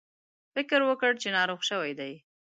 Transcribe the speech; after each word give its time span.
فکر 0.55 0.79
وکړ 0.89 1.11
چې 1.21 1.27
ناروغ 1.37 1.61
شوي 1.69 1.91
دي. 1.99 2.13